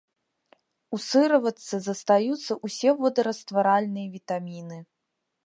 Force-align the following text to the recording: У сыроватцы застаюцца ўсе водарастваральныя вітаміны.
У 0.97 0.99
сыроватцы 1.07 1.75
застаюцца 1.89 2.57
ўсе 2.69 2.89
водарастваральныя 3.03 4.07
вітаміны. 4.17 4.77